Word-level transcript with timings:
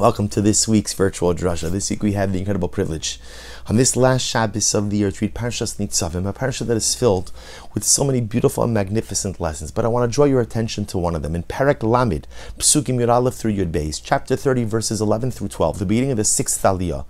Welcome 0.00 0.28
to 0.28 0.40
this 0.40 0.66
week's 0.66 0.94
virtual 0.94 1.34
drasha. 1.34 1.70
This 1.70 1.90
week 1.90 2.02
we 2.02 2.14
have 2.14 2.32
the 2.32 2.38
incredible 2.38 2.70
privilege 2.70 3.20
on 3.66 3.76
this 3.76 3.96
last 3.96 4.22
Shabbos 4.22 4.72
of 4.72 4.88
the 4.88 4.96
year 4.96 5.10
to 5.10 5.18
read 5.20 5.34
Parshas 5.34 5.76
Nitzavim, 5.76 6.26
a 6.26 6.32
parsha 6.32 6.66
that 6.66 6.76
is 6.78 6.94
filled 6.94 7.30
with 7.74 7.84
so 7.84 8.02
many 8.02 8.22
beautiful 8.22 8.64
and 8.64 8.72
magnificent 8.72 9.38
lessons. 9.38 9.70
But 9.70 9.84
I 9.84 9.88
want 9.88 10.10
to 10.10 10.14
draw 10.14 10.24
your 10.24 10.40
attention 10.40 10.86
to 10.86 10.96
one 10.96 11.14
of 11.14 11.20
them 11.20 11.34
in 11.34 11.42
Perek 11.42 11.80
Lamid, 11.80 12.24
Psukim 12.58 12.96
Yud 12.96 13.10
Aleph 13.10 13.34
through 13.34 13.52
Yud 13.52 13.72
Beis, 13.72 14.00
chapter 14.02 14.36
30, 14.36 14.64
verses 14.64 15.02
11 15.02 15.32
through 15.32 15.48
12, 15.48 15.80
the 15.80 15.84
beginning 15.84 16.12
of 16.12 16.16
the 16.16 16.24
sixth 16.24 16.62
Aliyah. 16.62 17.04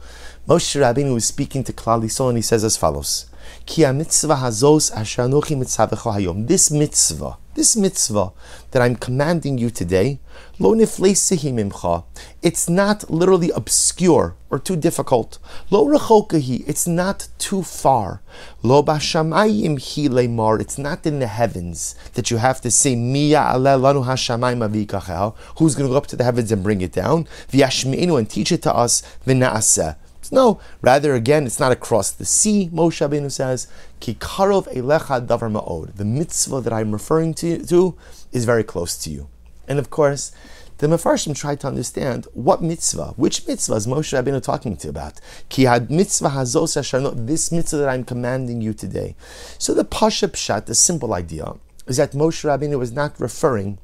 Moshe 0.49 0.81
Rabbeinu 0.81 1.17
is 1.17 1.27
speaking 1.27 1.63
to 1.63 1.73
Klal 1.73 2.03
Yisrael 2.03 2.31
and 2.31 2.39
he 2.39 2.43
says 2.43 2.65
as 2.65 2.77
follows: 2.77 3.27
Ki 3.67 3.83
mitzvah 3.93 4.35
hazos. 4.35 4.91
This 6.49 6.71
mitzvah 6.73 7.39
this 7.55 7.77
mitzvah 7.77 8.33
that 8.71 8.83
I'm 8.83 8.97
commanding 8.97 9.59
you 9.59 9.71
today, 9.71 10.21
lo 10.59 10.75
imcha, 10.75 12.05
it's 12.43 12.69
not 12.69 13.11
literally 13.11 13.51
obscure 13.51 14.37
or 14.51 14.59
too 14.59 14.77
difficult. 14.77 15.39
Lo 15.71 15.87
rechokahi, 15.87 16.65
it's 16.69 16.87
not 16.87 17.29
too 17.39 17.63
far. 17.63 18.23
Lo 18.63 18.83
bashamayim 18.83 19.79
hi 19.79 20.09
lemar, 20.09 20.61
it's 20.61 20.79
not 20.79 21.05
in 21.07 21.19
the 21.19 21.27
heavens 21.27 21.95
that 22.15 22.31
you 22.31 22.37
have 22.37 22.61
to 22.61 22.71
say 22.71 22.95
miya 22.95 23.55
lanu 23.57 24.05
hashamayim 24.05 24.69
avikachel, 24.69 25.37
who's 25.59 25.75
going 25.75 25.89
to 25.89 25.93
go 25.93 25.99
up 25.99 26.07
to 26.07 26.17
the 26.17 26.25
heavens 26.25 26.53
and 26.53 26.63
bring 26.63 26.81
it 26.81 26.93
down, 26.93 27.27
v'yashmeinu 27.51 28.19
and 28.19 28.31
teach 28.31 28.53
it 28.53 28.63
to 28.63 28.75
us, 28.75 29.03
v'naaseh. 29.27 29.97
No, 30.31 30.61
rather 30.81 31.15
again, 31.15 31.47
it's 31.47 31.59
not 31.59 31.73
across 31.73 32.11
the 32.11 32.25
sea. 32.25 32.71
Moshe 32.73 33.07
Rabbeinu 33.07 33.33
says, 33.33 33.67
"Ki 33.99 34.15
karov 34.15 34.73
elecha 34.73 35.27
davar 35.27 35.51
ma'od." 35.51 35.97
The 35.97 36.05
mitzvah 36.05 36.61
that 36.61 36.73
I'm 36.73 36.93
referring 36.93 37.35
to, 37.35 37.65
to 37.67 37.95
is 38.31 38.45
very 38.45 38.63
close 38.63 38.97
to 38.99 39.11
you. 39.11 39.29
And 39.67 39.79
of 39.79 39.91
course, 39.91 40.33
the 40.79 40.87
Mefarshim 40.87 41.35
tried 41.35 41.61
to 41.61 41.67
understand 41.67 42.27
what 42.33 42.63
mitzvah, 42.63 43.13
which 43.17 43.47
mitzvah 43.47 43.75
is 43.75 43.87
Moshe 43.87 44.15
Rabbeinu 44.17 44.43
talking 44.43 44.77
to 44.79 44.89
about. 44.89 45.21
Ki 45.49 45.65
had 45.65 45.91
mitzvah 45.91 46.31
hazos 46.31 47.27
this 47.27 47.53
mitzvah 47.53 47.77
that 47.77 47.89
I'm 47.89 48.05
commanding 48.05 48.63
you 48.63 48.73
today. 48.73 49.15
So 49.59 49.75
the 49.75 49.85
pasha 49.85 50.29
pshat, 50.29 50.67
the 50.67 50.75
simple 50.75 51.13
idea, 51.13 51.55
is 51.87 51.99
that 51.99 52.13
Moshe 52.13 52.45
Rabbeinu 52.45 52.79
was 52.79 52.93
not 52.93 53.19
referring 53.21 53.79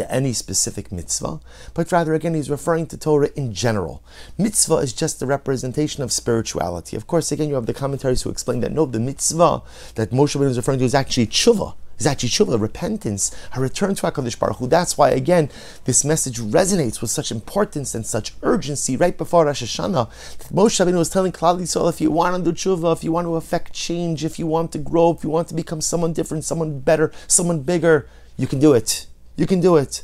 to 0.00 0.10
any 0.10 0.32
specific 0.32 0.90
mitzvah, 0.90 1.40
but 1.74 1.92
rather, 1.92 2.14
again, 2.14 2.32
he's 2.32 2.48
referring 2.48 2.86
to 2.86 2.96
Torah 2.96 3.28
in 3.36 3.52
general. 3.52 4.02
Mitzvah 4.38 4.76
is 4.76 4.94
just 4.94 5.20
a 5.20 5.26
representation 5.26 6.02
of 6.02 6.10
spirituality. 6.10 6.96
Of 6.96 7.06
course, 7.06 7.30
again, 7.30 7.50
you 7.50 7.54
have 7.56 7.66
the 7.66 7.74
commentaries 7.74 8.22
who 8.22 8.30
explain 8.30 8.60
that 8.60 8.72
no, 8.72 8.86
the 8.86 8.98
mitzvah 8.98 9.62
that 9.96 10.10
Moshe 10.10 10.36
Rabbeinu 10.36 10.50
is 10.50 10.56
referring 10.56 10.78
to 10.78 10.86
is 10.86 10.94
actually 10.94 11.26
tshuva. 11.26 11.74
Is 11.98 12.06
actually 12.06 12.30
tshuva, 12.30 12.58
repentance, 12.58 13.30
a 13.54 13.60
return 13.60 13.94
to 13.94 14.06
Hakadosh 14.06 14.38
Baruch 14.38 14.56
Hu. 14.56 14.66
That's 14.66 14.96
why, 14.96 15.10
again, 15.10 15.50
this 15.84 16.02
message 16.02 16.38
resonates 16.40 17.02
with 17.02 17.10
such 17.10 17.30
importance 17.30 17.94
and 17.94 18.06
such 18.06 18.32
urgency 18.42 18.96
right 18.96 19.18
before 19.18 19.44
Rosh 19.44 19.62
Hashanah. 19.62 20.38
That 20.38 20.48
Moshe 20.48 20.82
Rabbeinu 20.82 20.96
was 20.96 21.10
telling 21.10 21.32
Klal 21.32 21.60
Yisrael, 21.60 21.90
if 21.90 22.00
you 22.00 22.10
want 22.10 22.42
to 22.42 22.50
do 22.50 22.56
tshuva, 22.56 22.96
if 22.96 23.04
you 23.04 23.12
want 23.12 23.26
to 23.26 23.36
affect 23.36 23.74
change, 23.74 24.24
if 24.24 24.38
you 24.38 24.46
want 24.46 24.72
to 24.72 24.78
grow, 24.78 25.12
if 25.12 25.22
you 25.22 25.28
want 25.28 25.48
to 25.48 25.54
become 25.54 25.82
someone 25.82 26.14
different, 26.14 26.44
someone 26.44 26.80
better, 26.80 27.12
someone 27.26 27.60
bigger, 27.60 28.08
you 28.38 28.46
can 28.46 28.60
do 28.60 28.72
it. 28.72 29.06
You 29.40 29.46
can 29.46 29.60
do 29.60 29.78
it. 29.78 30.02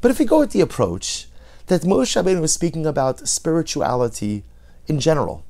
But 0.00 0.10
if 0.10 0.18
we 0.18 0.24
go 0.24 0.38
with 0.38 0.52
the 0.52 0.62
approach 0.62 1.28
that 1.66 1.82
Moshe 1.82 2.16
Rabbeinu 2.16 2.40
was 2.40 2.54
speaking 2.54 2.86
about 2.86 3.28
spirituality 3.28 4.44
in 4.86 4.98
general, 4.98 5.44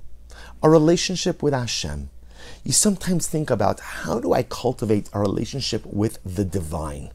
a 0.61 0.69
relationship 0.69 1.41
with 1.41 1.55
Hashem, 1.55 2.11
you 2.64 2.72
sometimes 2.72 3.28
think 3.28 3.48
about 3.48 3.78
how 3.78 4.19
do 4.19 4.33
I 4.33 4.42
cultivate 4.42 5.08
a 5.12 5.20
relationship 5.20 5.86
with 5.86 6.19
the 6.25 6.45
divine? 6.45 7.12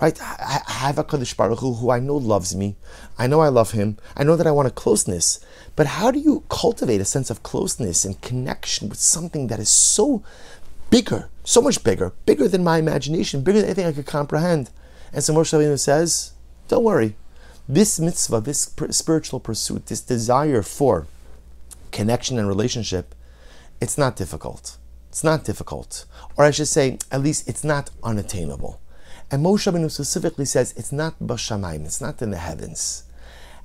Right? 0.00 0.16
I 0.22 0.62
have 0.68 0.96
a 0.96 1.02
Kadosh 1.02 1.36
Baruch 1.36 1.58
Hu 1.58 1.74
who 1.74 1.90
I 1.90 1.98
know 1.98 2.18
loves 2.18 2.54
me. 2.54 2.76
I 3.18 3.26
know 3.26 3.40
I 3.40 3.48
love 3.48 3.72
him. 3.72 3.98
I 4.16 4.22
know 4.22 4.36
that 4.36 4.46
I 4.46 4.52
want 4.52 4.68
a 4.68 4.70
closeness. 4.70 5.40
But 5.74 5.88
how 5.98 6.12
do 6.12 6.20
you 6.20 6.44
cultivate 6.48 7.00
a 7.00 7.04
sense 7.04 7.30
of 7.30 7.42
closeness 7.42 8.04
and 8.04 8.20
connection 8.20 8.88
with 8.88 8.98
something 9.00 9.48
that 9.48 9.58
is 9.58 9.70
so 9.70 10.22
bigger, 10.88 11.30
so 11.42 11.60
much 11.60 11.82
bigger, 11.82 12.12
bigger 12.26 12.46
than 12.46 12.62
my 12.62 12.78
imagination, 12.78 13.42
bigger 13.42 13.58
than 13.58 13.70
anything 13.70 13.86
I 13.86 13.92
could 13.92 14.06
comprehend? 14.06 14.70
And 15.14 15.22
so 15.22 15.32
Moshe 15.32 15.56
Rabbeinu 15.56 15.78
says, 15.78 16.32
don't 16.68 16.84
worry. 16.84 17.16
This 17.68 17.98
mitzvah, 18.00 18.40
this 18.40 18.70
spiritual 18.90 19.40
pursuit, 19.40 19.86
this 19.86 20.00
desire 20.00 20.60
for 20.60 21.06
connection 21.92 22.38
and 22.38 22.48
relationship, 22.48 23.14
it's 23.80 23.96
not 23.96 24.16
difficult. 24.16 24.76
It's 25.08 25.24
not 25.24 25.44
difficult. 25.44 26.04
Or 26.36 26.44
I 26.44 26.50
should 26.50 26.68
say, 26.68 26.98
at 27.12 27.22
least 27.22 27.48
it's 27.48 27.62
not 27.62 27.90
unattainable. 28.02 28.80
And 29.30 29.44
Moshe 29.44 29.70
Rabbeinu 29.70 29.90
specifically 29.90 30.44
says 30.44 30.74
it's 30.76 30.92
not 30.92 31.18
bashamayim, 31.20 31.86
it's 31.86 32.00
not 32.00 32.20
in 32.20 32.30
the 32.30 32.36
heavens. 32.36 33.04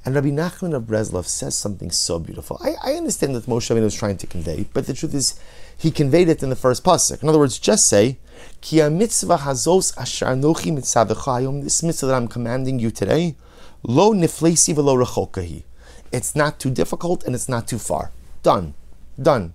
And 0.06 0.16
Rabbi 0.16 0.30
Nachman 0.30 0.74
of 0.74 0.84
Breslov 0.84 1.26
says 1.26 1.58
something 1.58 1.92
so 1.92 2.20
beautiful. 2.20 2.60
I, 2.64 2.76
I 2.82 2.94
understand 2.96 3.36
that 3.36 3.46
Moshe 3.46 3.70
Rabbeinu 3.70 3.84
was 3.84 3.96
trying 3.96 4.18
to 4.18 4.28
convey, 4.28 4.66
but 4.74 4.88
the 4.88 4.94
truth 4.94 5.14
is, 5.14 5.40
he 5.78 5.92
conveyed 5.92 6.30
it 6.30 6.42
in 6.42 6.50
the 6.50 6.56
first 6.56 6.84
pasuk. 6.84 7.22
In 7.22 7.30
other 7.30 7.40
words, 7.40 7.60
just 7.60 7.88
say, 7.88 8.18
Ki 8.62 8.88
mitzvah 8.90 9.38
hazos 9.38 9.98
asher 9.98 10.26
anochi 10.26 10.72
mitzavechayim, 10.72 11.64
this 11.64 11.84
mitzvah 11.84 12.08
that 12.08 12.16
I'm 12.16 12.28
commanding 12.28 12.80
you 12.80 12.92
today, 12.92 13.36
lo 13.84 14.14
niflesi 14.14 14.74
velo 14.74 14.96
rechokahi. 14.96 15.64
It's 16.12 16.36
not 16.36 16.60
too 16.60 16.70
difficult 16.70 17.24
and 17.24 17.36
it's 17.36 17.50
not 17.50 17.68
too 17.68 17.78
far. 17.78 18.12
Done. 18.42 18.74
Done. 19.22 19.54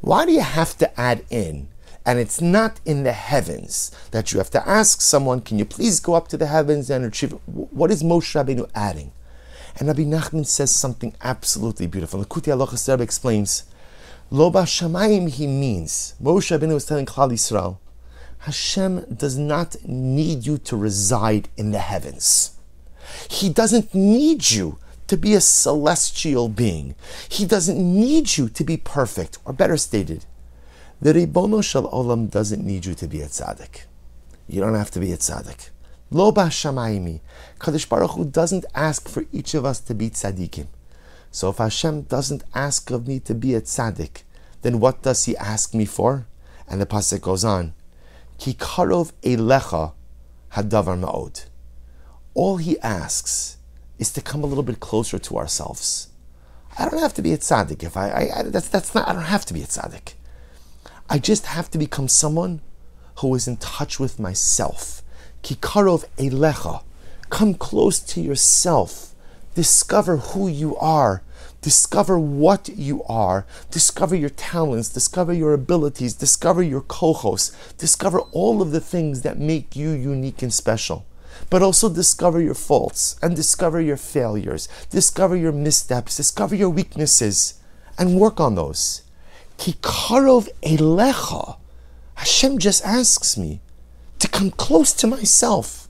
Why 0.00 0.26
do 0.26 0.32
you 0.32 0.40
have 0.40 0.76
to 0.78 1.00
add 1.00 1.24
in? 1.30 1.68
And 2.06 2.18
it's 2.18 2.40
not 2.40 2.80
in 2.84 3.04
the 3.04 3.12
heavens 3.12 3.90
that 4.10 4.32
you 4.32 4.38
have 4.38 4.50
to 4.50 4.68
ask 4.68 5.00
someone, 5.00 5.40
can 5.40 5.58
you 5.58 5.64
please 5.64 6.00
go 6.00 6.14
up 6.14 6.28
to 6.28 6.36
the 6.36 6.48
heavens 6.48 6.90
and 6.90 7.04
retrieve? 7.04 7.32
What 7.46 7.90
is 7.90 8.02
Moshe 8.02 8.34
Rabbeinu 8.34 8.68
adding? 8.74 9.12
And 9.76 9.88
Rabbi 9.88 10.02
Nachman 10.02 10.46
says 10.46 10.70
something 10.70 11.14
absolutely 11.22 11.86
beautiful. 11.86 12.24
Kuti 12.24 12.52
Allah 12.52 13.02
explains, 13.02 13.64
Lo 14.30 14.50
Shamayim 14.50 15.28
he 15.28 15.46
means, 15.46 16.14
Moshe 16.22 16.56
Rabbeinu 16.56 16.74
was 16.74 16.86
telling 16.86 17.06
Klal 17.06 17.32
Yisrael, 17.32 17.78
Hashem 18.38 19.04
does 19.14 19.36
not 19.36 19.76
need 19.84 20.46
you 20.46 20.58
to 20.58 20.76
reside 20.76 21.48
in 21.56 21.72
the 21.72 21.78
heavens. 21.78 22.52
He 23.28 23.48
doesn't 23.48 23.94
need 23.94 24.50
you 24.50 24.78
to 25.06 25.16
be 25.16 25.34
a 25.34 25.40
celestial 25.40 26.48
being. 26.48 26.94
He 27.28 27.44
doesn't 27.46 27.78
need 27.78 28.36
you 28.36 28.48
to 28.48 28.64
be 28.64 28.76
perfect, 28.76 29.38
or 29.44 29.52
better 29.52 29.76
stated, 29.76 30.24
the 31.00 31.12
Ribono 31.12 31.62
Shel 31.62 31.90
Olam 31.90 32.30
doesn't 32.30 32.64
need 32.64 32.86
you 32.86 32.94
to 32.94 33.06
be 33.06 33.20
a 33.20 33.26
tzaddik. 33.26 33.82
You 34.48 34.60
don't 34.60 34.74
have 34.74 34.90
to 34.92 35.00
be 35.00 35.12
a 35.12 35.16
tzaddik. 35.16 35.70
Lo 36.14 36.30
b'shamayimi. 36.30 37.18
Kadosh 37.58 37.88
Baruch 37.88 38.12
Hu 38.12 38.24
doesn't 38.24 38.64
ask 38.72 39.08
for 39.08 39.24
each 39.32 39.52
of 39.52 39.64
us 39.64 39.80
to 39.80 39.94
be 39.94 40.10
tzaddikim. 40.10 40.68
So 41.32 41.48
if 41.48 41.56
Hashem 41.58 42.02
doesn't 42.02 42.44
ask 42.54 42.88
of 42.92 43.08
me 43.08 43.18
to 43.18 43.34
be 43.34 43.52
a 43.56 43.60
tzaddik, 43.60 44.22
then 44.62 44.78
what 44.78 45.02
does 45.02 45.24
He 45.24 45.36
ask 45.36 45.74
me 45.74 45.84
for? 45.84 46.28
And 46.68 46.80
the 46.80 46.86
pasuk 46.86 47.22
goes 47.22 47.44
on, 47.44 47.74
Ki 48.38 48.54
karov 48.54 49.10
elecha 49.22 49.94
hadavar 50.52 51.00
ma'od. 51.00 51.46
All 52.34 52.58
He 52.58 52.78
asks 52.78 53.56
is 53.98 54.12
to 54.12 54.20
come 54.20 54.44
a 54.44 54.46
little 54.46 54.62
bit 54.62 54.78
closer 54.78 55.18
to 55.18 55.36
ourselves. 55.36 56.10
I 56.78 56.88
don't 56.88 57.00
have 57.00 57.14
to 57.14 57.22
be 57.22 57.32
a 57.32 57.38
tzaddik. 57.38 57.82
If 57.82 57.96
I, 57.96 58.10
I, 58.10 58.38
I 58.38 58.42
that's 58.44 58.68
that's 58.68 58.94
not. 58.94 59.08
I 59.08 59.14
don't 59.14 59.22
have 59.22 59.46
to 59.46 59.54
be 59.54 59.62
a 59.62 59.66
tzaddik. 59.66 60.14
I 61.10 61.18
just 61.18 61.46
have 61.46 61.72
to 61.72 61.78
become 61.78 62.06
someone 62.06 62.60
who 63.16 63.34
is 63.34 63.48
in 63.48 63.56
touch 63.56 63.98
with 63.98 64.20
myself 64.20 65.00
Kikarov 65.44 66.06
Elecha. 66.16 66.82
Come 67.28 67.52
close 67.52 68.00
to 68.00 68.20
yourself. 68.22 69.14
Discover 69.54 70.16
who 70.16 70.48
you 70.48 70.74
are. 70.76 71.22
Discover 71.60 72.18
what 72.18 72.70
you 72.70 73.04
are. 73.04 73.44
Discover 73.70 74.16
your 74.16 74.30
talents. 74.30 74.88
Discover 74.88 75.34
your 75.34 75.52
abilities. 75.52 76.14
Discover 76.14 76.62
your 76.62 76.80
kohos. 76.80 77.54
Discover 77.76 78.20
all 78.32 78.62
of 78.62 78.70
the 78.70 78.80
things 78.80 79.20
that 79.20 79.38
make 79.38 79.76
you 79.76 79.90
unique 79.90 80.40
and 80.40 80.52
special. 80.52 81.04
But 81.50 81.60
also 81.60 81.90
discover 81.90 82.40
your 82.40 82.54
faults 82.54 83.16
and 83.20 83.36
discover 83.36 83.82
your 83.82 83.98
failures. 83.98 84.66
Discover 84.88 85.36
your 85.36 85.52
missteps. 85.52 86.16
Discover 86.16 86.54
your 86.54 86.70
weaknesses 86.70 87.60
and 87.98 88.18
work 88.18 88.40
on 88.40 88.54
those. 88.54 89.02
Kikarov 89.58 90.48
Elecha. 90.62 91.58
Hashem 92.14 92.58
just 92.58 92.82
asks 92.84 93.36
me, 93.36 93.60
to 94.18 94.28
come 94.28 94.50
close 94.50 94.92
to 94.94 95.06
myself. 95.06 95.88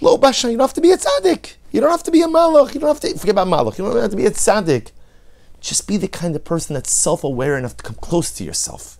Lo 0.00 0.16
bashan, 0.16 0.50
you 0.50 0.56
don't 0.56 0.66
have 0.66 0.74
to 0.74 0.80
be 0.80 0.92
a 0.92 0.96
tzaddik. 0.96 1.54
You 1.70 1.80
don't 1.80 1.90
have 1.90 2.02
to 2.02 2.10
be 2.10 2.22
a 2.22 2.26
malach. 2.26 2.74
You 2.74 2.80
don't 2.80 2.88
have 2.88 3.00
to 3.00 3.18
forget 3.18 3.34
about 3.34 3.48
malach. 3.48 3.78
You 3.78 3.84
don't 3.84 3.96
have 3.96 4.10
to 4.10 4.16
be 4.16 4.26
a 4.26 4.30
tzaddik. 4.30 4.90
Just 5.60 5.86
be 5.86 5.96
the 5.96 6.08
kind 6.08 6.34
of 6.34 6.44
person 6.44 6.74
that's 6.74 6.90
self-aware 6.90 7.56
enough 7.56 7.76
to 7.76 7.84
come 7.84 7.96
close 7.96 8.32
to 8.32 8.44
yourself. 8.44 8.98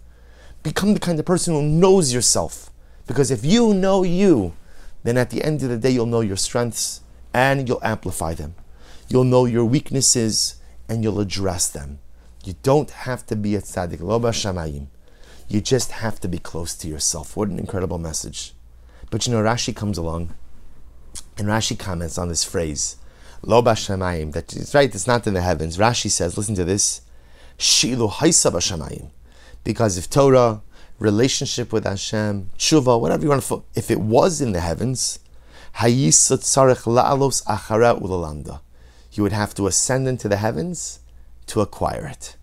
Become 0.62 0.94
the 0.94 1.00
kind 1.00 1.18
of 1.18 1.26
person 1.26 1.54
who 1.54 1.62
knows 1.62 2.14
yourself. 2.14 2.70
Because 3.06 3.30
if 3.32 3.44
you 3.44 3.74
know 3.74 4.04
you, 4.04 4.54
then 5.02 5.18
at 5.18 5.30
the 5.30 5.42
end 5.42 5.62
of 5.62 5.70
the 5.70 5.76
day 5.76 5.90
you'll 5.90 6.06
know 6.06 6.20
your 6.20 6.36
strengths 6.36 7.00
and 7.34 7.68
you'll 7.68 7.82
amplify 7.82 8.34
them. 8.34 8.54
You'll 9.08 9.24
know 9.24 9.44
your 9.44 9.64
weaknesses 9.64 10.56
and 10.88 11.02
you'll 11.02 11.20
address 11.20 11.68
them. 11.68 11.98
You 12.44 12.54
don't 12.62 12.90
have 12.90 13.26
to 13.26 13.36
be 13.36 13.56
a 13.56 13.60
tzaddik. 13.60 14.00
Lo 14.00 14.20
bashamayim. 14.20 14.86
You 15.48 15.60
just 15.60 15.90
have 15.92 16.20
to 16.20 16.28
be 16.28 16.38
close 16.38 16.74
to 16.76 16.88
yourself. 16.88 17.36
What 17.36 17.48
an 17.48 17.58
incredible 17.58 17.98
message. 17.98 18.54
But 19.12 19.26
you 19.26 19.32
know, 19.34 19.42
Rashi 19.42 19.76
comes 19.76 19.98
along 19.98 20.34
and 21.36 21.46
Rashi 21.46 21.78
comments 21.78 22.16
on 22.16 22.30
this 22.30 22.44
phrase, 22.44 22.96
Lo 23.42 23.62
b'shamayim. 23.62 24.32
That's 24.32 24.74
right. 24.74 24.92
It's 24.92 25.06
not 25.06 25.26
in 25.26 25.34
the 25.34 25.42
heavens. 25.42 25.76
Rashi 25.76 26.10
says, 26.10 26.38
listen 26.38 26.54
to 26.54 26.64
this. 26.64 27.02
Shilu 27.58 28.10
haisa 28.10 28.50
b'shamayim. 28.50 29.10
Because 29.64 29.98
if 29.98 30.08
Torah, 30.08 30.62
relationship 30.98 31.74
with 31.74 31.84
Hashem, 31.84 32.48
tshuva, 32.56 32.98
whatever 32.98 33.22
you 33.22 33.28
want 33.28 33.42
to, 33.42 33.62
if 33.74 33.90
it 33.90 34.00
was 34.00 34.40
in 34.40 34.52
the 34.52 34.60
heavens, 34.60 35.18
hayisa 35.76 36.38
tzarech 36.38 36.84
la'alos 36.84 37.44
achara 37.44 38.00
ulalanda. 38.00 38.62
You 39.12 39.24
would 39.24 39.32
have 39.32 39.54
to 39.56 39.66
ascend 39.66 40.08
into 40.08 40.26
the 40.26 40.38
heavens 40.38 41.00
to 41.48 41.60
acquire 41.60 42.06
it. 42.06 42.36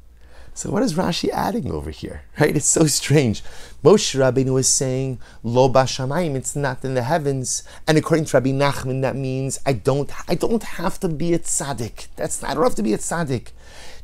So 0.60 0.70
what 0.72 0.84
is 0.84 0.96
Rashi 0.96 1.30
adding 1.30 1.72
over 1.72 1.90
here? 1.90 2.24
Right? 2.38 2.54
It's 2.54 2.68
so 2.68 2.86
strange. 2.86 3.42
Moshe 3.82 4.14
Rabbeinu 4.20 4.60
is 4.60 4.68
saying, 4.68 5.20
Lo 5.42 5.72
bashamayim, 5.72 6.36
it's 6.36 6.54
not 6.54 6.84
in 6.84 6.96
the 6.96 7.04
heavens. 7.04 7.64
And 7.88 7.98
according 7.98 8.26
to 8.26 8.36
Rabbi 8.36 8.50
Nachman, 8.50 9.02
that 9.02 9.16
means 9.16 9.62
I 9.66 9.72
don't 9.72 10.12
I 10.30 10.36
don't 10.36 10.64
have 10.64 11.00
to 11.00 11.08
be 11.08 11.34
a 11.34 11.40
tzaddik. 11.40 12.08
That's 12.18 12.42
not, 12.42 12.52
I 12.52 12.54
don't 12.56 12.64
have 12.64 12.76
to 12.76 12.84
be 12.84 12.94
a 12.94 12.98
tzaddik. 12.98 13.52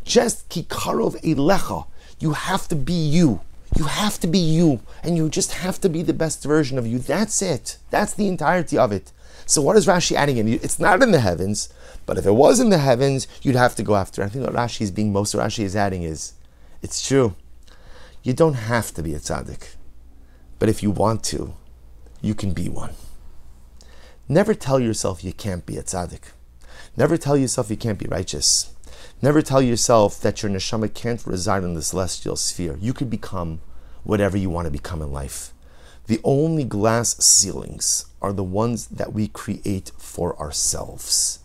Just 0.06 0.48
kikarov 0.48 1.22
elecha. 1.24 1.88
You 2.20 2.32
have 2.32 2.70
to 2.70 2.76
be 2.78 2.94
you. 2.94 3.42
You 3.78 3.84
have 3.84 4.18
to 4.22 4.28
be 4.28 4.40
you. 4.40 4.80
And 5.04 5.18
you 5.18 5.28
just 5.28 5.56
have 5.56 5.82
to 5.82 5.90
be 5.90 6.04
the 6.04 6.14
best 6.14 6.42
version 6.42 6.78
of 6.78 6.88
you. 6.88 7.00
That's 7.00 7.42
it. 7.42 7.80
That's 7.90 8.14
the 8.14 8.30
entirety 8.30 8.78
of 8.78 8.94
it. 8.94 9.12
So 9.46 9.62
what 9.62 9.76
is 9.76 9.88
Rashi 9.88 10.16
adding 10.16 10.38
in? 10.38 10.48
It's 10.48 10.80
not 10.80 11.04
in 11.04 11.12
the 11.12 11.20
heavens, 11.20 11.68
but 12.06 12.18
if 12.18 12.26
it 12.26 12.32
was 12.32 12.62
in 12.62 12.70
the 12.70 12.78
heavens, 12.78 13.28
you'd 13.42 13.58
have 13.58 13.76
to 13.76 13.84
go 13.84 13.98
after. 13.98 14.24
I 14.24 14.30
think 14.30 14.46
what 14.46 14.56
Rashi 14.56 14.84
is 14.84 14.92
being 14.92 15.12
most 15.12 15.36
Rashi 15.36 15.66
is 15.66 15.76
adding 15.76 16.04
is 16.04 16.32
it's 16.82 17.06
true. 17.06 17.36
You 18.24 18.34
don't 18.34 18.54
have 18.54 18.94
to 18.94 19.04
be 19.04 19.14
a 19.14 19.20
tzaddik, 19.20 19.76
but 20.60 20.70
if 20.70 20.82
you 20.82 20.92
want 20.92 21.24
to, 21.26 21.54
you 22.22 22.34
can 22.34 22.54
be 22.54 22.70
one. 22.70 22.94
Never 24.28 24.54
tell 24.56 24.80
yourself 24.80 25.24
you 25.24 25.34
can't 25.34 25.66
be 25.66 25.78
a 25.78 25.84
tzaddik. 25.84 26.32
Never 26.98 27.18
tell 27.18 27.38
yourself 27.38 27.70
you 27.70 27.78
can't 27.78 28.00
be 28.00 28.08
righteous. 28.08 28.74
Never 29.22 29.42
tell 29.42 29.62
yourself 29.62 30.20
that 30.22 30.42
your 30.42 30.52
neshama 30.52 30.94
can't 30.94 31.26
reside 31.26 31.64
in 31.64 31.74
the 31.74 31.82
celestial 31.82 32.36
sphere. 32.36 32.78
You 32.80 32.94
could 32.94 33.10
become 33.10 33.62
whatever 34.04 34.38
you 34.38 34.50
want 34.50 34.66
to 34.66 34.72
become 34.72 35.02
in 35.02 35.12
life. 35.12 35.54
The 36.08 36.20
only 36.24 36.64
glass 36.64 37.16
ceilings 37.24 38.06
are 38.22 38.34
the 38.34 38.44
ones 38.44 38.88
that 38.88 39.14
we 39.14 39.28
create 39.28 39.92
for 39.98 40.38
ourselves. 40.40 41.40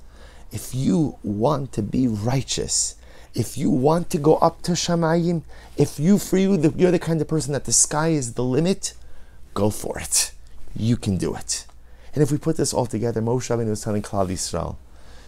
If 0.52 0.74
you 0.74 1.18
want 1.22 1.72
to 1.72 1.82
be 1.82 2.06
righteous, 2.08 2.96
if 3.34 3.56
you 3.56 3.70
want 3.70 4.10
to 4.10 4.18
go 4.18 4.36
up 4.36 4.62
to 4.62 4.72
Shamayim, 4.72 5.42
if 5.76 5.98
you 5.98 6.18
for 6.18 6.36
you 6.36 6.58
you're 6.76 6.90
the 6.90 6.98
kind 6.98 7.20
of 7.20 7.28
person 7.28 7.52
that 7.52 7.64
the 7.64 7.72
sky 7.72 8.08
is 8.08 8.34
the 8.34 8.44
limit, 8.44 8.94
go 9.54 9.70
for 9.70 9.98
it. 9.98 10.32
You 10.74 10.96
can 10.96 11.16
do 11.16 11.34
it. 11.34 11.66
And 12.14 12.22
if 12.22 12.32
we 12.32 12.38
put 12.38 12.56
this 12.56 12.72
all 12.72 12.86
together, 12.86 13.22
Moshe 13.22 13.54
Rabbeinu 13.54 13.70
was 13.70 13.82
telling 13.82 14.02
Klal 14.02 14.28
Yisrael 14.28 14.76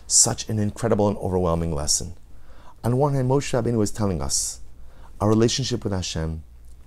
such 0.07 0.49
an 0.49 0.59
incredible 0.59 1.09
and 1.09 1.17
overwhelming 1.19 1.73
lesson. 1.73 2.15
On 2.85 2.97
one 2.97 3.15
hand, 3.15 3.31
Moshe 3.31 3.53
Rabbeinu 3.53 3.79
was 3.79 3.93
telling 3.93 4.21
us 4.21 4.61
our 5.21 5.29
relationship 5.29 5.85
with 5.85 5.93
Hashem, 5.93 6.43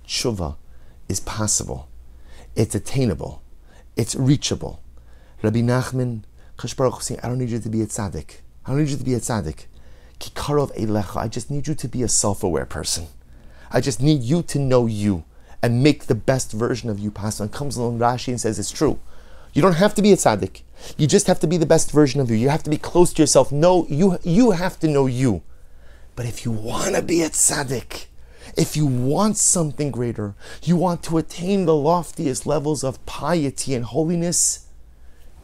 tshuva, 0.06 0.56
is 1.08 1.20
possible, 1.20 1.88
it's 2.54 2.74
attainable, 2.74 3.42
it's 3.96 4.14
reachable. 4.14 4.82
Rabbi 5.42 5.60
Nachman, 5.60 6.24
saying, 7.00 7.20
I 7.22 7.28
don't 7.28 7.38
need 7.38 7.50
you 7.50 7.58
to 7.58 7.68
be 7.68 7.82
a 7.82 7.86
tzaddik. 7.86 8.40
I 8.64 8.70
don't 8.70 8.78
need 8.78 8.90
you 8.90 8.96
to 8.96 9.04
be 9.04 9.14
a 9.14 9.20
tzaddik. 9.20 9.66
Kikarov 10.20 11.16
I 11.16 11.28
just 11.28 11.50
need 11.50 11.68
you 11.68 11.74
to 11.74 11.88
be 11.88 12.02
a 12.02 12.08
self 12.08 12.42
aware 12.42 12.66
person. 12.66 13.08
I 13.70 13.80
just 13.80 14.00
need 14.00 14.22
you 14.22 14.42
to 14.42 14.58
know 14.58 14.86
you 14.86 15.24
and 15.62 15.82
make 15.82 16.06
the 16.06 16.14
best 16.14 16.52
version 16.52 16.88
of 16.88 16.98
you 16.98 17.10
possible. 17.10 17.44
And 17.44 17.52
comes 17.52 17.76
along 17.76 17.98
Rashi 17.98 18.28
and 18.28 18.40
says 18.40 18.58
it's 18.58 18.70
true. 18.70 18.98
You 19.52 19.62
don't 19.62 19.74
have 19.74 19.94
to 19.94 20.02
be 20.02 20.12
a 20.12 20.16
tzaddik. 20.16 20.62
You 20.98 21.06
just 21.06 21.26
have 21.26 21.40
to 21.40 21.46
be 21.46 21.56
the 21.56 21.66
best 21.66 21.90
version 21.90 22.20
of 22.20 22.30
you. 22.30 22.36
You 22.36 22.50
have 22.50 22.62
to 22.64 22.70
be 22.70 22.76
close 22.76 23.12
to 23.14 23.22
yourself. 23.22 23.50
No, 23.50 23.86
you 23.88 24.18
you 24.22 24.50
have 24.50 24.78
to 24.80 24.88
know 24.88 25.06
you. 25.06 25.42
But 26.14 26.26
if 26.26 26.44
you 26.44 26.50
want 26.50 26.94
to 26.94 27.02
be 27.02 27.22
a 27.22 27.30
tzaddik, 27.30 28.06
if 28.56 28.76
you 28.76 28.86
want 28.86 29.36
something 29.36 29.90
greater, 29.90 30.34
you 30.62 30.76
want 30.76 31.02
to 31.04 31.18
attain 31.18 31.66
the 31.66 31.74
loftiest 31.74 32.46
levels 32.46 32.84
of 32.84 33.04
piety 33.06 33.74
and 33.74 33.84
holiness, 33.84 34.66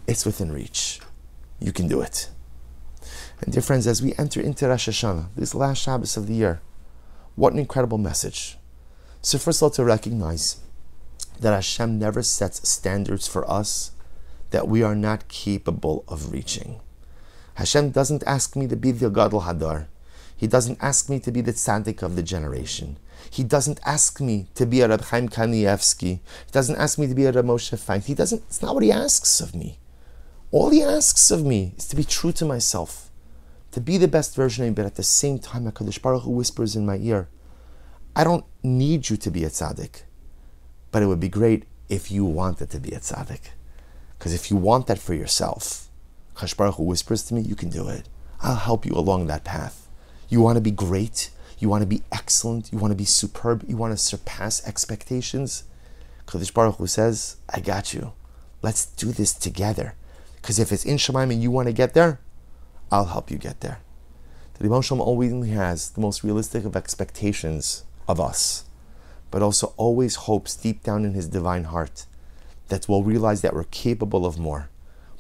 it's 0.07 0.25
within 0.25 0.53
reach. 0.53 1.01
You 1.59 1.73
can 1.73 1.89
do 1.89 2.01
it. 2.01 2.29
And 3.43 3.53
dear 3.53 3.63
friends, 3.63 3.89
as 3.89 4.01
we 4.01 4.15
enter 4.15 4.41
into 4.41 4.69
Rosh 4.69 4.89
Hashanah, 4.89 5.31
this 5.35 5.53
last 5.53 5.83
Shabbos 5.83 6.17
of 6.17 6.29
the 6.29 6.35
year, 6.35 6.61
what 7.35 7.53
an 7.53 7.59
incredible 7.59 7.99
message. 7.99 8.57
So 9.21 9.37
first 9.37 9.61
of 9.61 9.65
all, 9.65 9.71
to 9.71 9.85
recognize 9.85 10.61
that 11.41 11.53
Hashem 11.53 11.99
never 11.99 12.23
sets 12.23 12.69
standards 12.69 13.27
for 13.27 13.49
us 13.51 13.91
that 14.51 14.69
we 14.69 14.85
are 14.85 14.95
not 14.95 15.27
capable 15.27 16.05
of 16.07 16.31
reaching. 16.31 16.81
Hashem 17.55 17.91
doesn't 17.91 18.23
ask 18.29 18.55
me 18.55 18.69
to 18.69 18.77
be 18.77 18.93
the 18.93 19.11
Gadol 19.11 19.43
Hador. 19.43 19.87
He 20.37 20.47
doesn't 20.47 20.79
ask 20.81 21.09
me 21.09 21.19
to 21.21 21.33
be 21.33 21.41
the 21.41 21.53
tzaddik 21.53 22.01
of 22.01 22.15
the 22.15 22.23
generation. 22.23 22.97
He 23.29 23.43
doesn't 23.43 23.81
ask 23.85 24.21
me 24.21 24.47
to 24.55 24.67
be 24.67 24.83
a 24.83 24.89
Reb 24.89 25.03
Chaim 25.03 25.29
Kanievsky. 25.29 26.21
He 26.47 26.53
doesn't 26.53 26.77
ask 26.77 26.97
me 26.97 27.09
to 27.09 27.15
be 27.15 27.25
a 27.25 27.33
Reb 27.33 27.47
Moshe 27.47 27.77
Feinstein. 27.77 28.05
He 28.07 28.15
doesn't. 28.15 28.43
It's 28.47 28.63
not 28.63 28.75
what 28.75 28.85
he 28.85 28.93
asks 28.93 29.41
of 29.41 29.55
me. 29.55 29.79
All 30.53 30.71
he 30.71 30.83
asks 30.83 31.31
of 31.33 31.45
me 31.45 31.75
is 31.77 31.89
to 31.89 31.97
be 31.97 32.05
true 32.05 32.33
to 32.33 32.45
myself 32.45 33.12
to 33.73 33.81
be 33.81 33.99
the 33.99 34.09
best 34.09 34.37
version 34.37 34.65
of 34.65 34.71
me, 34.71 34.75
but 34.75 34.87
at 34.87 34.95
the 34.95 35.03
same 35.03 35.39
time, 35.39 35.71
HaKadosh 35.71 36.01
Baruch 36.01 36.23
Hu 36.23 36.31
whispers 36.31 36.77
in 36.77 36.87
my 36.87 36.97
ear, 36.99 37.29
I 38.15 38.23
don't 38.23 38.45
need 38.63 39.09
you 39.09 39.17
to 39.17 39.31
be 39.31 39.45
a 39.45 39.49
tzaddik, 39.49 40.03
but 40.91 41.03
it 41.03 41.07
would 41.07 41.21
be 41.21 41.29
great 41.29 41.65
if 41.89 42.11
you 42.11 42.25
wanted 42.25 42.71
to 42.71 42.79
be 42.79 42.91
a 42.91 43.01
tzaddik. 43.01 43.51
Because 44.19 44.35
if 44.35 44.51
you 44.51 44.57
want 44.57 44.87
that 44.87 44.99
for 44.99 45.15
yourself, 45.15 45.89
HaKadosh 46.37 46.57
Baruch 46.57 46.75
Hu 46.77 46.85
whispers 46.85 47.23
to 47.25 47.35
me, 47.35 47.41
you 47.41 47.57
can 47.57 47.71
do 47.71 47.89
it. 47.89 48.09
I'll 48.43 48.57
help 48.57 48.85
you 48.85 48.93
along 48.93 49.27
that 49.27 49.45
path. 49.45 49.89
You 50.29 50.41
want 50.41 50.57
to 50.57 50.63
be 50.63 50.71
great, 50.71 51.31
you 51.59 51.69
want 51.69 51.83
to 51.83 51.87
be 51.87 52.03
excellent, 52.13 52.73
you 52.73 52.79
want 52.79 52.91
to 52.91 52.97
be 52.97 53.05
superb, 53.05 53.65
you 53.67 53.77
want 53.77 53.93
to 53.93 53.97
surpass 53.97 54.67
expectations. 54.67 55.65
Kadosh 56.27 56.53
Baruch 56.53 56.77
Hu 56.77 56.87
says, 56.87 57.37
I 57.49 57.61
got 57.61 57.95
you. 57.95 58.13
Let's 58.61 58.85
do 58.85 59.13
this 59.13 59.33
together. 59.33 59.95
Because 60.37 60.59
if 60.59 60.73
it's 60.73 60.85
in 60.85 60.97
Shamayim 60.99 61.33
and 61.33 61.43
you 61.43 61.51
want 61.51 61.69
to 61.69 61.73
get 61.73 61.95
there, 61.95 62.21
I'll 62.93 63.07
help 63.07 63.31
you 63.31 63.39
get 63.39 63.63
there. 63.63 63.79
The 64.55 64.69
Ribono 64.69 64.85
Shel 64.85 64.99
Olam 64.99 65.01
always 65.01 65.49
has 65.49 65.91
the 65.91 66.03
most 66.03 66.23
realistic 66.23 66.67
of 66.67 66.77
expectations 66.77 67.85
of 68.07 68.21
us, 68.21 68.65
but 69.31 69.41
also 69.41 69.73
always 69.79 70.27
hopes 70.27 70.55
deep 70.55 70.83
down 70.83 71.07
in 71.07 71.15
his 71.15 71.27
divine 71.27 71.65
heart 71.65 72.05
that 72.69 72.87
we'll 72.91 73.03
realize 73.03 73.41
that 73.41 73.55
we're 73.55 73.65
capable 73.65 74.27
of 74.27 74.39
more, 74.39 74.69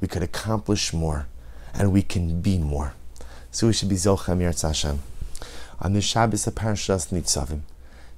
we 0.02 0.06
could 0.06 0.22
accomplish 0.22 0.92
more, 0.92 1.28
and 1.72 1.92
we 1.92 2.02
can 2.02 2.42
be 2.42 2.58
more. 2.58 2.92
So 3.50 3.68
we 3.68 3.72
should 3.72 3.88
be 3.88 3.94
Zochem 3.94 4.40
Hashem. 4.40 4.98
On 5.80 5.94
the 5.94 6.02
Shabbos 6.02 6.46
of 6.46 6.54
Parashas 6.54 7.10
Nitzavim, 7.10 7.62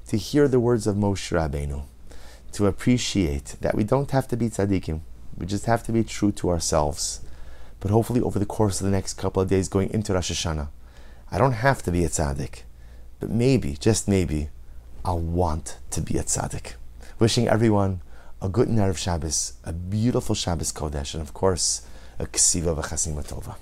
to 0.08 0.16
hear 0.16 0.48
the 0.48 0.60
words 0.60 0.88
of 0.88 0.96
Moshe 0.96 1.30
Rabbeinu, 1.30 1.84
to 2.52 2.66
appreciate 2.66 3.54
that 3.60 3.76
we 3.76 3.84
don't 3.84 4.10
have 4.10 4.26
to 4.28 4.36
be 4.36 4.50
tzaddikim, 4.50 5.00
we 5.36 5.46
just 5.46 5.66
have 5.66 5.84
to 5.84 5.92
be 5.92 6.02
true 6.02 6.32
to 6.32 6.50
ourselves 6.50 7.20
but 7.84 7.90
hopefully 7.90 8.22
over 8.22 8.38
the 8.38 8.46
course 8.46 8.80
of 8.80 8.86
the 8.86 8.90
next 8.90 9.12
couple 9.18 9.42
of 9.42 9.50
days 9.50 9.68
going 9.68 9.90
into 9.90 10.14
Rosh 10.14 10.32
Hashanah, 10.32 10.68
I 11.30 11.36
don't 11.36 11.52
have 11.52 11.82
to 11.82 11.92
be 11.92 12.02
a 12.02 12.08
tzaddik, 12.08 12.62
but 13.20 13.28
maybe, 13.28 13.76
just 13.78 14.08
maybe, 14.08 14.48
I'll 15.04 15.18
want 15.18 15.76
to 15.90 16.00
be 16.00 16.16
a 16.16 16.22
tzaddik. 16.22 16.76
Wishing 17.18 17.46
everyone 17.46 18.00
a 18.40 18.48
good 18.48 18.68
Erev 18.68 18.96
Shabbos, 18.96 19.52
a 19.64 19.74
beautiful 19.74 20.34
Shabbos 20.34 20.72
Kodesh, 20.72 21.12
and 21.12 21.22
of 21.22 21.34
course, 21.34 21.82
a 22.18 22.24
Ksiva 22.24 22.74
V'Chasima 22.74 23.22
Tova. 23.22 23.56